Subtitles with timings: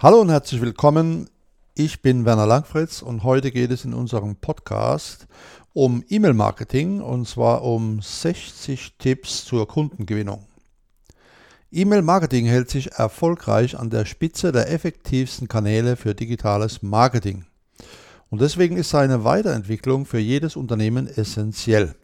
[0.00, 1.28] Hallo und herzlich willkommen.
[1.74, 5.26] Ich bin Werner Langfritz und heute geht es in unserem Podcast
[5.72, 10.46] um E-Mail-Marketing und zwar um 60 Tipps zur Kundengewinnung.
[11.72, 17.46] E-Mail-Marketing hält sich erfolgreich an der Spitze der effektivsten Kanäle für digitales Marketing.
[18.30, 21.96] Und deswegen ist seine Weiterentwicklung für jedes Unternehmen essentiell.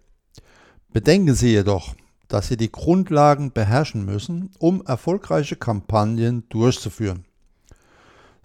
[0.92, 1.94] Bedenken Sie jedoch,
[2.26, 7.24] dass Sie die Grundlagen beherrschen müssen, um erfolgreiche Kampagnen durchzuführen.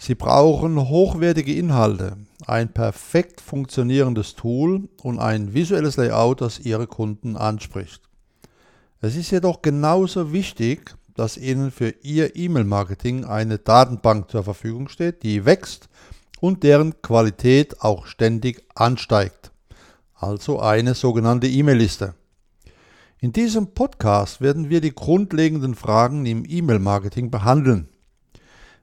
[0.02, 2.16] Sie brauchen hochwertige Inhalte,
[2.48, 8.02] ein perfekt funktionierendes Tool und ein visuelles Layout, das Ihre Kunden anspricht.
[9.02, 15.22] Es ist jedoch genauso wichtig, dass Ihnen für Ihr E-Mail-Marketing eine Datenbank zur Verfügung steht,
[15.24, 15.90] die wächst
[16.40, 19.52] und deren Qualität auch ständig ansteigt.
[20.16, 22.16] Also eine sogenannte E-Mail-Liste.
[23.20, 27.90] In diesem Podcast werden wir die grundlegenden Fragen im E-Mail-Marketing behandeln.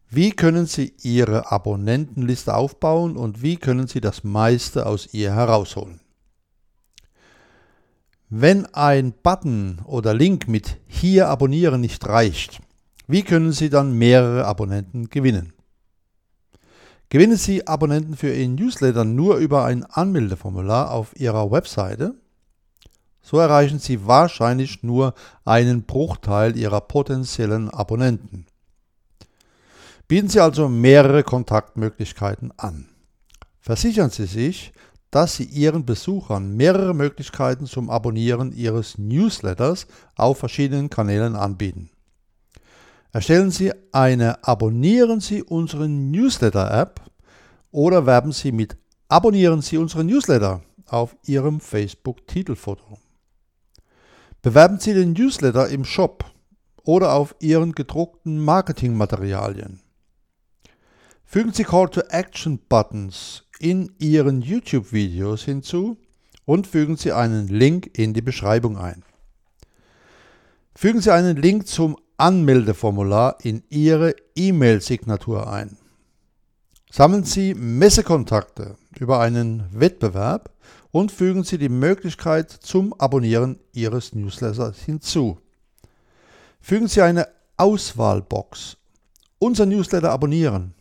[0.09, 6.01] Wie können Sie Ihre Abonnentenliste aufbauen und wie können Sie das meiste aus ihr herausholen?
[8.29, 12.61] Wenn ein Button oder Link mit Hier abonnieren nicht reicht,
[13.09, 15.53] wie können Sie dann mehrere Abonnenten gewinnen?
[17.09, 22.15] Gewinnen Sie Abonnenten für Ihren Newsletter nur über ein Anmeldeformular auf Ihrer Webseite?
[23.23, 28.47] So erreichen Sie wahrscheinlich nur einen Bruchteil Ihrer potenziellen Abonnenten.
[30.09, 32.89] Bieten Sie also mehrere Kontaktmöglichkeiten an.
[33.59, 34.73] Versichern Sie sich,
[35.11, 41.91] dass Sie Ihren Besuchern mehrere Möglichkeiten zum Abonnieren Ihres Newsletters auf verschiedenen Kanälen anbieten.
[43.11, 47.01] Erstellen Sie eine Abonnieren Sie unseren Newsletter-App
[47.73, 48.77] oder werben Sie mit
[49.09, 52.99] Abonnieren Sie unseren Newsletter auf Ihrem Facebook-Titelfoto.
[54.41, 56.25] Bewerben Sie den Newsletter im Shop
[56.85, 59.81] oder auf Ihren gedruckten Marketingmaterialien.
[61.29, 65.97] Fügen Sie Call-to-Action-Buttons in Ihren YouTube-Videos hinzu
[66.45, 69.03] und fügen Sie einen Link in die Beschreibung ein.
[70.77, 75.77] Fügen Sie einen Link zum Anmeldeformular in Ihre E-Mail-Signatur ein.
[76.93, 80.51] Sammeln Sie Messekontakte über einen Wettbewerb
[80.93, 85.41] und fügen Sie die Möglichkeit zum Abonnieren Ihres Newsletters hinzu.
[86.61, 87.27] Fügen Sie eine
[87.57, 88.77] Auswahlbox
[89.41, 90.76] Unser Newsletter abonnieren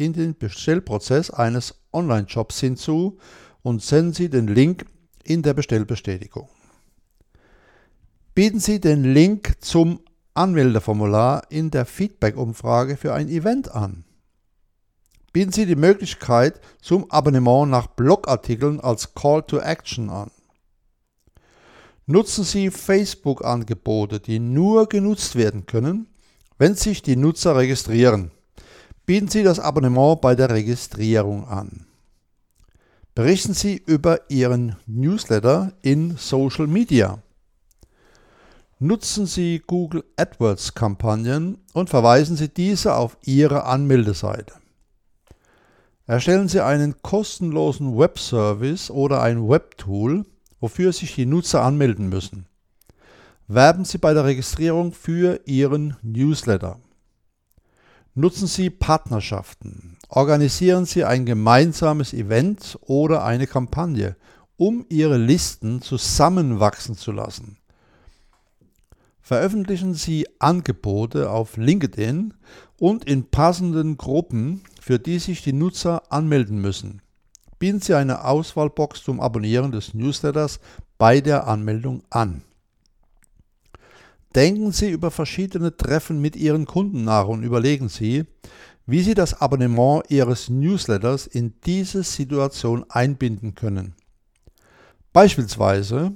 [0.00, 3.18] in den Bestellprozess eines Online-Shops hinzu
[3.62, 4.86] und senden Sie den Link
[5.22, 6.48] in der Bestellbestätigung.
[8.34, 10.00] Bieten Sie den Link zum
[10.34, 14.04] Anmeldeformular in der Feedback-Umfrage für ein Event an.
[15.32, 20.30] Bieten Sie die Möglichkeit zum Abonnement nach Blogartikeln als Call to Action an.
[22.06, 26.08] Nutzen Sie Facebook-Angebote, die nur genutzt werden können,
[26.58, 28.32] wenn sich die Nutzer registrieren
[29.10, 31.84] bieten Sie das Abonnement bei der Registrierung an.
[33.16, 37.18] Berichten Sie über Ihren Newsletter in Social Media.
[38.78, 44.54] Nutzen Sie Google AdWords Kampagnen und verweisen Sie diese auf Ihre Anmeldeseite.
[46.06, 50.24] Erstellen Sie einen kostenlosen Webservice oder ein Webtool,
[50.60, 52.46] wofür sich die Nutzer anmelden müssen.
[53.48, 56.78] Werben Sie bei der Registrierung für Ihren Newsletter.
[58.16, 59.96] Nutzen Sie Partnerschaften.
[60.08, 64.16] Organisieren Sie ein gemeinsames Event oder eine Kampagne,
[64.56, 67.58] um Ihre Listen zusammenwachsen zu lassen.
[69.20, 72.34] Veröffentlichen Sie Angebote auf LinkedIn
[72.80, 77.02] und in passenden Gruppen, für die sich die Nutzer anmelden müssen.
[77.60, 80.58] Bieten Sie eine Auswahlbox zum Abonnieren des Newsletters
[80.98, 82.42] bei der Anmeldung an.
[84.34, 88.24] Denken Sie über verschiedene Treffen mit Ihren Kunden nach und überlegen Sie,
[88.86, 93.94] wie Sie das Abonnement Ihres Newsletters in diese Situation einbinden können.
[95.12, 96.12] Beispielsweise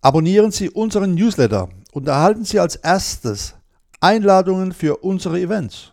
[0.00, 3.54] abonnieren Sie unseren Newsletter und erhalten Sie als erstes
[4.00, 5.92] Einladungen für unsere Events.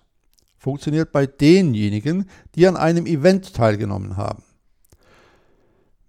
[0.57, 4.43] Funktioniert bei denjenigen, die an einem Event teilgenommen haben.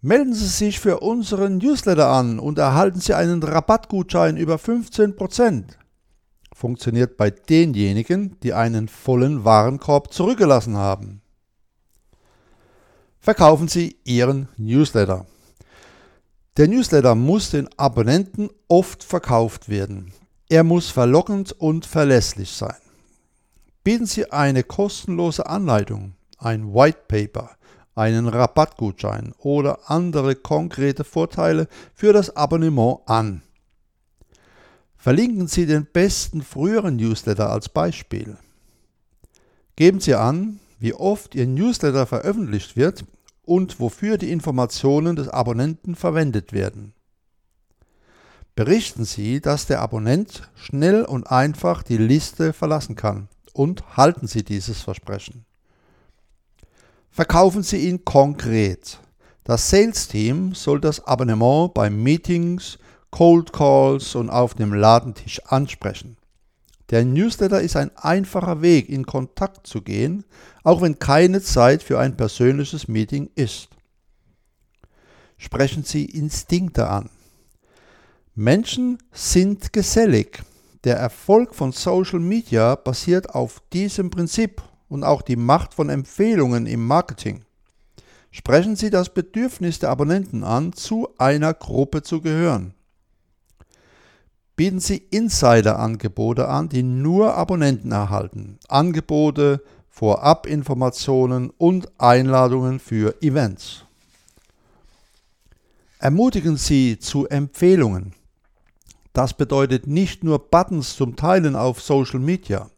[0.01, 5.65] Melden Sie sich für unseren Newsletter an und erhalten Sie einen Rabattgutschein über 15%.
[6.55, 11.21] Funktioniert bei denjenigen, die einen vollen Warenkorb zurückgelassen haben.
[13.19, 15.27] Verkaufen Sie Ihren Newsletter.
[16.57, 20.13] Der Newsletter muss den Abonnenten oft verkauft werden.
[20.49, 22.77] Er muss verlockend und verlässlich sein.
[23.83, 27.51] Bieten Sie eine kostenlose Anleitung, ein White Paper,
[27.99, 33.43] einen Rabattgutschein oder andere konkrete Vorteile für das Abonnement an.
[34.97, 38.37] Verlinken Sie den besten früheren Newsletter als Beispiel.
[39.77, 43.05] Geben Sie an, wie oft Ihr Newsletter veröffentlicht wird
[43.45, 46.93] und wofür die Informationen des Abonnenten verwendet werden.
[48.55, 54.45] Berichten Sie, dass der Abonnent schnell und einfach die Liste verlassen kann und halten Sie
[54.45, 55.48] dieses Versprechen.
[57.19, 59.01] Verkaufen Sie ihn konkret.
[59.43, 62.79] Das Sales-Team soll das Abonnement bei Meetings,
[63.11, 66.17] Cold Calls und auf dem Ladentisch ansprechen.
[66.91, 70.27] Der Newsletter ist ein einfacher Weg, in Kontakt zu gehen,
[70.63, 73.69] auch wenn keine Zeit für ein persönliches Meeting ist.
[75.39, 77.11] Sprechen Sie Instinkte an.
[78.37, 80.45] Menschen sind gesellig.
[80.85, 86.67] Der Erfolg von Social Media basiert auf diesem Prinzip und auch die Macht von Empfehlungen
[86.67, 87.45] im Marketing.
[88.31, 92.75] Sprechen Sie das Bedürfnis der Abonnenten an, zu einer Gruppe zu gehören
[94.59, 98.59] bieten sie Insider-Angebote an, die nur Abonnenten erhalten.
[98.67, 103.85] Angebote, Vorabinformationen und Einladungen für Events.
[106.01, 108.15] Ermutigen Sie zu Empfehlungen.
[109.13, 112.69] Das bedeutet nicht nur Buttons zum Teilen auf Social Media.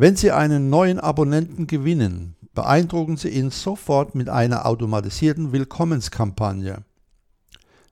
[0.00, 6.84] Wenn Sie einen neuen Abonnenten gewinnen, beeindrucken Sie ihn sofort mit einer automatisierten Willkommenskampagne.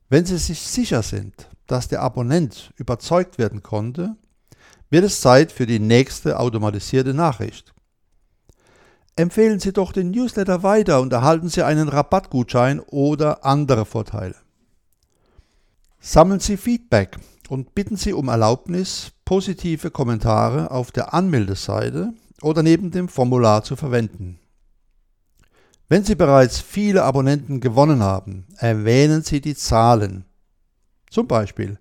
[0.08, 4.14] Wenn Sie sich sicher sind, dass der Abonnent überzeugt werden konnte,
[4.88, 7.74] wird es Zeit für die nächste automatisierte Nachricht.
[9.16, 14.36] Empfehlen Sie doch den Newsletter weiter und erhalten Sie einen Rabattgutschein oder andere Vorteile.
[15.98, 17.18] Sammeln Sie Feedback
[17.48, 23.76] und bitten Sie um Erlaubnis, positive Kommentare auf der Anmeldeseite oder neben dem Formular zu
[23.76, 24.38] verwenden.
[25.88, 30.24] Wenn Sie bereits viele Abonnenten gewonnen haben, erwähnen Sie die Zahlen
[31.10, 31.78] zum Beispiel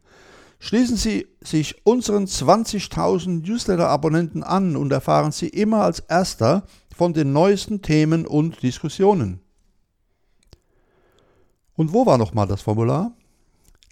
[0.60, 6.64] schließen Sie sich unseren 20.000 Newsletter-Abonnenten an und erfahren Sie immer als Erster
[6.96, 9.42] von den neuesten Themen und Diskussionen.
[11.76, 13.12] Und wo war nochmal das Formular?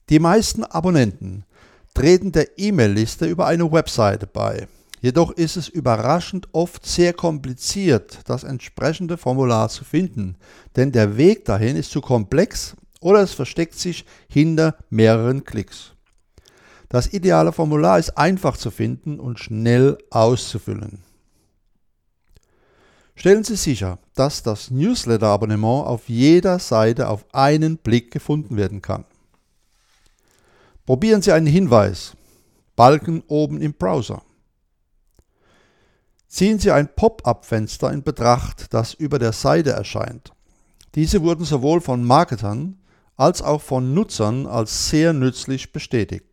[0.09, 1.45] Die meisten Abonnenten
[1.93, 4.67] treten der E-Mail-Liste über eine Webseite bei.
[5.01, 10.37] Jedoch ist es überraschend oft sehr kompliziert, das entsprechende Formular zu finden,
[10.75, 15.91] denn der Weg dahin ist zu komplex oder es versteckt sich hinter mehreren Klicks.
[16.87, 20.99] Das ideale Formular ist einfach zu finden und schnell auszufüllen.
[23.15, 29.05] Stellen Sie sicher, dass das Newsletter-Abonnement auf jeder Seite auf einen Blick gefunden werden kann.
[30.85, 32.13] Probieren Sie einen Hinweis.
[32.75, 34.21] Balken oben im Browser.
[36.27, 40.33] Ziehen Sie ein Pop-up-Fenster in Betracht, das über der Seite erscheint.
[40.95, 42.81] Diese wurden sowohl von Marketern
[43.15, 46.25] als auch von Nutzern als sehr nützlich bestätigt.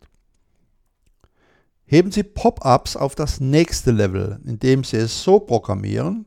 [1.85, 6.27] Heben Sie Pop-ups auf das nächste Level, indem Sie es so programmieren,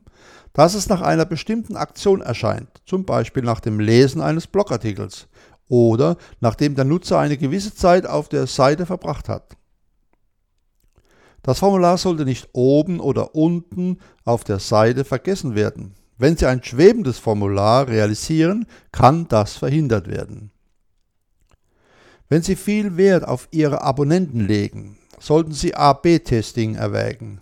[0.54, 5.26] dass es nach einer bestimmten Aktion erscheint, zum Beispiel nach dem Lesen eines Blogartikels
[5.74, 9.56] oder nachdem der Nutzer eine gewisse Zeit auf der Seite verbracht hat.
[11.42, 15.94] Das Formular sollte nicht oben oder unten auf der Seite vergessen werden.
[16.16, 20.52] Wenn Sie ein schwebendes Formular realisieren, kann das verhindert werden.
[22.28, 27.40] Wenn Sie viel Wert auf Ihre Abonnenten legen, sollten Sie AB-Testing erwägen.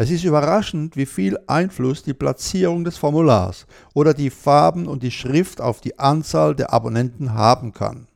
[0.00, 5.10] Es ist überraschend, wie viel Einfluss die Platzierung des Formulars oder die Farben und die
[5.10, 8.06] Schrift auf die Anzahl der Abonnenten haben kann.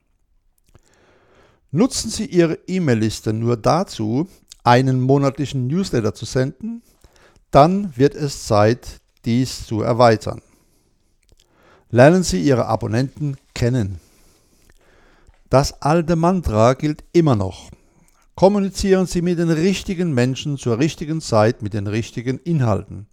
[1.73, 4.29] Nutzen Sie Ihre E-Mail-Liste nur dazu,
[4.63, 6.83] einen monatlichen Newsletter zu senden,
[7.51, 10.41] dann wird es Zeit, dies zu erweitern.
[11.91, 13.99] Lernen Sie Ihre Abonnenten kennen.
[15.51, 17.71] Das alte Mantra gilt immer noch.
[18.35, 23.07] Kommunizieren Sie mit den richtigen Menschen zur richtigen Zeit mit den richtigen Inhalten.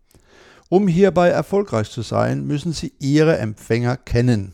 [0.70, 4.54] Um hierbei erfolgreich zu sein, müssen Sie Ihre Empfänger kennen.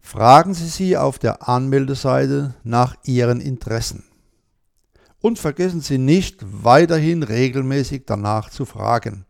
[0.00, 4.04] Fragen Sie sie auf der Anmeldeseite nach ihren Interessen.
[5.20, 9.26] Und vergessen Sie nicht, weiterhin regelmäßig danach zu fragen.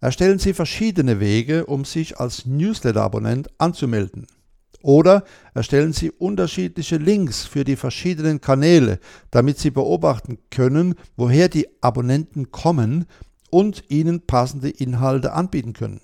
[0.00, 4.26] Erstellen Sie verschiedene Wege, um sich als Newsletter-Abonnent anzumelden.
[4.82, 11.66] Oder erstellen Sie unterschiedliche Links für die verschiedenen Kanäle, damit Sie beobachten können, woher die
[11.80, 13.06] Abonnenten kommen
[13.50, 16.00] und ihnen passende Inhalte anbieten können.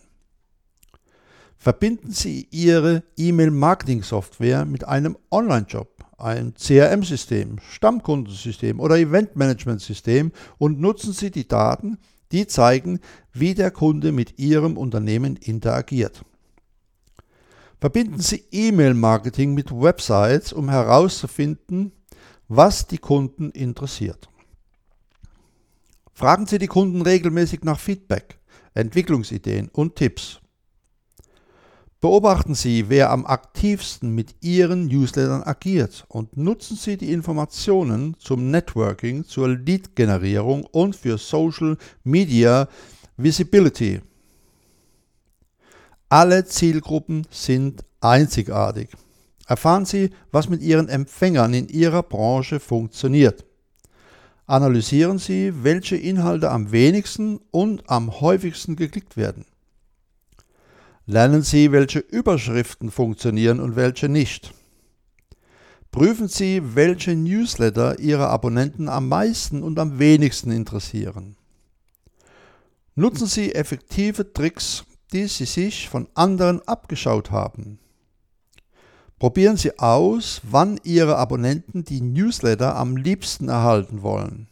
[1.57, 11.31] Verbinden Sie Ihre E-Mail-Marketing-Software mit einem Online-Job, einem CRM-System, Stammkundensystem oder Event-Management-System und nutzen Sie
[11.31, 11.99] die Daten,
[12.33, 12.99] die zeigen,
[13.33, 16.25] wie der Kunde mit Ihrem Unternehmen interagiert.
[17.83, 21.91] Verbinden Sie E-Mail-Marketing mit Websites, um herauszufinden,
[22.47, 24.29] was die Kunden interessiert.
[26.15, 28.39] Fragen Sie die Kunden regelmäßig nach Feedback,
[28.75, 30.39] Entwicklungsideen und Tipps.
[32.01, 38.53] Beobachten Sie, wer am aktivsten mit Ihren Newslettern agiert und nutzen Sie die Informationen zum
[38.53, 42.69] Networking, zur Lead-Generierung und für Social Media
[43.17, 44.03] Visibility.
[46.13, 48.91] Alle Zielgruppen sind einzigartig.
[49.47, 53.47] Erfahren Sie, was mit Ihren Empfängern in Ihrer Branche funktioniert.
[54.47, 59.47] Analysieren Sie, welche Inhalte am wenigsten und am häufigsten geklickt werden.
[61.07, 64.53] Lernen Sie, welche Überschriften funktionieren und welche nicht.
[65.93, 71.37] Prüfen Sie, welche Newsletter Ihre Abonnenten am meisten und am wenigsten interessieren.
[72.97, 77.79] Nutzen Sie effektive Tricks, die Sie sich von anderen abgeschaut haben.
[79.19, 84.49] Probieren Sie aus, wann Ihre Abonnenten die Newsletter am liebsten erhalten wollen.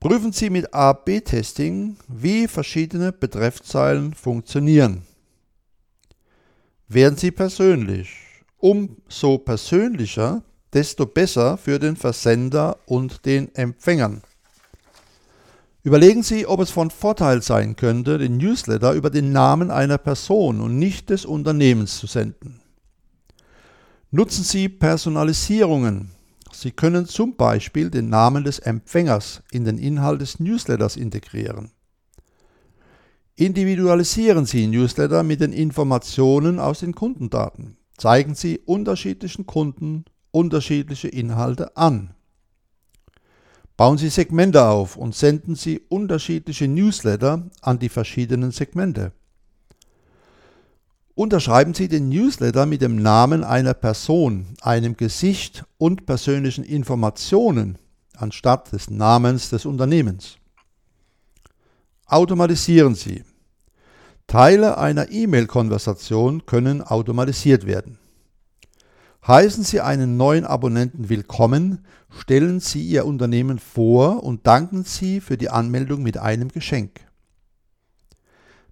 [0.00, 5.02] Prüfen Sie mit A-B-Testing, wie verschiedene Betreffzeilen funktionieren.
[6.88, 8.10] Werden Sie persönlich.
[8.56, 14.22] Umso persönlicher, desto besser für den Versender und den Empfängern.
[15.82, 20.60] Überlegen Sie, ob es von Vorteil sein könnte, den Newsletter über den Namen einer Person
[20.60, 22.60] und nicht des Unternehmens zu senden.
[24.10, 26.10] Nutzen Sie Personalisierungen
[26.52, 31.70] Sie können zum Beispiel den Namen des Empfängers in den Inhalt des Newsletters integrieren.
[33.36, 37.76] Individualisieren Sie Newsletter mit den Informationen aus den Kundendaten.
[37.96, 42.14] Zeigen Sie unterschiedlichen Kunden unterschiedliche Inhalte an.
[43.80, 49.12] Bauen Sie Segmente auf und senden Sie unterschiedliche Newsletter an die verschiedenen Segmente.
[51.14, 57.78] Unterschreiben Sie den Newsletter mit dem Namen einer Person, einem Gesicht und persönlichen Informationen
[58.14, 60.36] anstatt des Namens des Unternehmens.
[62.04, 63.24] Automatisieren Sie.
[64.26, 67.98] Teile einer E-Mail-Konversation können automatisiert werden.
[69.26, 75.36] Heißen Sie einen neuen Abonnenten willkommen, stellen Sie Ihr Unternehmen vor und danken Sie für
[75.36, 77.00] die Anmeldung mit einem Geschenk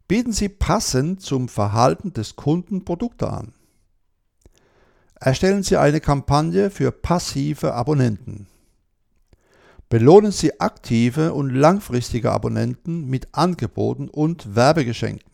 [0.08, 3.52] bieten Sie passend zum Verhalten des Kunden Produkte an.
[5.20, 8.46] Erstellen Sie eine Kampagne für passive Abonnenten.
[9.90, 15.27] Belohnen Sie aktive und langfristige Abonnenten mit Angeboten und Werbegeschenken.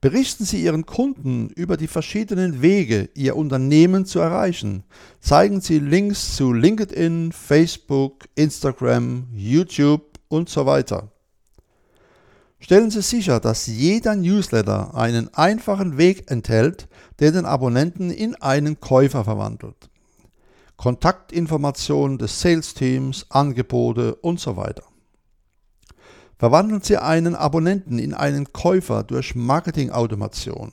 [0.00, 4.84] Berichten Sie Ihren Kunden über die verschiedenen Wege, Ihr Unternehmen zu erreichen.
[5.20, 11.10] Zeigen Sie Links zu LinkedIn, Facebook, Instagram, YouTube und so weiter.
[12.60, 16.86] Stellen Sie sicher, dass jeder Newsletter einen einfachen Weg enthält,
[17.18, 19.90] der den Abonnenten in einen Käufer verwandelt.
[20.76, 24.84] Kontaktinformationen des Sales-Teams, Angebote und so weiter.
[26.38, 30.72] Verwandeln Sie einen Abonnenten in einen Käufer durch Marketingautomation.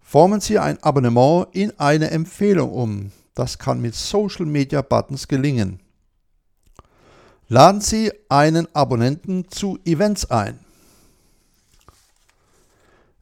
[0.00, 3.12] Formen Sie ein Abonnement in eine Empfehlung um.
[3.34, 5.80] Das kann mit Social Media Buttons gelingen.
[7.48, 10.58] Laden Sie einen Abonnenten zu Events ein.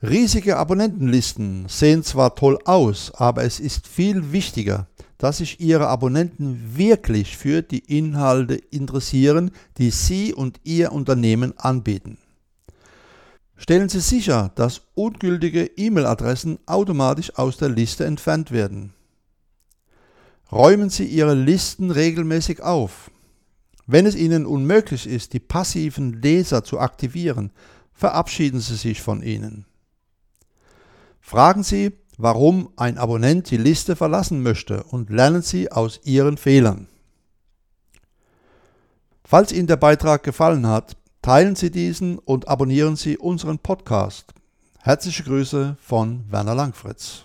[0.03, 4.87] Riesige Abonnentenlisten sehen zwar toll aus, aber es ist viel wichtiger,
[5.19, 12.19] dass sich Ihre Abonnenten wirklich für die Inhalte interessieren, die Sie und Ihr Unternehmen anbieten.
[13.57, 18.93] Stellen Sie sicher, dass ungültige E-Mail-Adressen automatisch aus der Liste entfernt werden.
[20.51, 23.11] Räumen Sie Ihre Listen regelmäßig auf.
[23.87, 27.53] Wenn es Ihnen unmöglich ist, die passiven Leser zu aktivieren,
[27.93, 29.67] verabschieden Sie sich von ihnen.
[31.21, 36.89] Fragen Sie, warum ein Abonnent die Liste verlassen möchte und lernen Sie aus Ihren Fehlern.
[39.25, 44.35] Falls Ihnen der Beitrag gefallen hat, teilen Sie diesen und abonnieren Sie unseren Podcast.
[44.81, 47.25] Herzliche Grüße von Werner Langfritz.